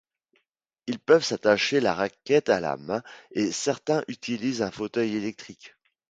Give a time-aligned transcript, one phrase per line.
[0.87, 3.03] Ils peuvent s'attacher la raquette à la main
[3.33, 5.75] et certains utilisent un fauteuil électrique.